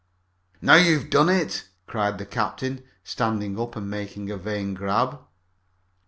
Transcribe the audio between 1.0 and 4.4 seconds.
done it!" cried the captain, standing up and making a